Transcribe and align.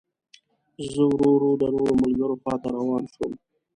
زه 0.93 1.03
ورو 1.11 1.29
ورو 1.35 1.51
د 1.61 1.63
نورو 1.75 1.93
ملګرو 2.03 2.35
خوا 2.41 2.55
ته 2.63 2.67
روان 2.77 3.03
شوم. 3.13 3.31